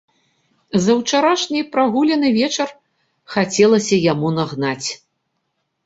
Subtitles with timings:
[0.85, 2.69] За ўчарашні прагуляны вечар
[3.37, 4.87] хацелася яму нагнаць.